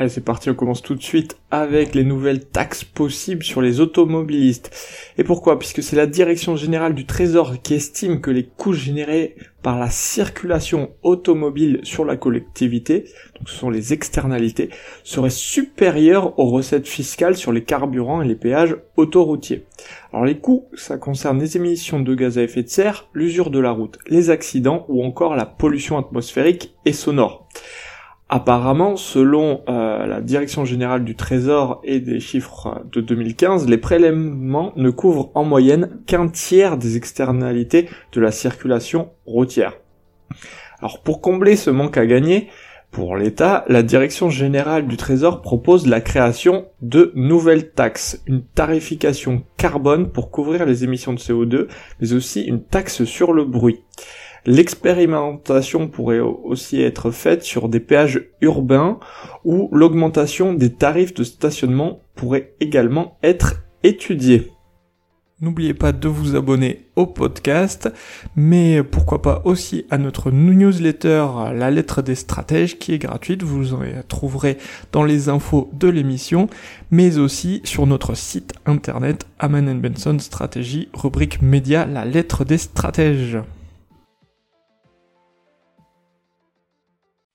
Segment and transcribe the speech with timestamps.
[0.00, 3.80] Allez, c'est parti, on commence tout de suite avec les nouvelles taxes possibles sur les
[3.80, 4.70] automobilistes.
[5.18, 5.58] Et pourquoi?
[5.58, 9.90] Puisque c'est la Direction Générale du Trésor qui estime que les coûts générés par la
[9.90, 13.06] circulation automobile sur la collectivité,
[13.36, 14.70] donc ce sont les externalités,
[15.02, 19.64] seraient supérieurs aux recettes fiscales sur les carburants et les péages autoroutiers.
[20.12, 23.58] Alors les coûts, ça concerne les émissions de gaz à effet de serre, l'usure de
[23.58, 27.48] la route, les accidents ou encore la pollution atmosphérique et sonore.
[28.30, 34.72] Apparemment, selon euh, la Direction générale du Trésor et des chiffres de 2015, les prélèvements
[34.76, 39.78] ne couvrent en moyenne qu'un tiers des externalités de la circulation routière.
[40.80, 42.48] Alors pour combler ce manque à gagner,
[42.90, 49.42] pour l'État, la Direction générale du Trésor propose la création de nouvelles taxes, une tarification
[49.56, 51.68] carbone pour couvrir les émissions de CO2,
[52.00, 53.80] mais aussi une taxe sur le bruit.
[54.46, 58.98] L'expérimentation pourrait aussi être faite sur des péages urbains
[59.44, 64.50] où l'augmentation des tarifs de stationnement pourrait également être étudiée.
[65.40, 67.88] N'oubliez pas de vous abonner au podcast,
[68.34, 73.72] mais pourquoi pas aussi à notre newsletter La lettre des stratèges qui est gratuite, vous
[73.72, 74.58] en trouverez
[74.90, 76.48] dans les infos de l'émission,
[76.90, 83.38] mais aussi sur notre site internet Aman Benson Stratégie, rubrique média La lettre des stratèges.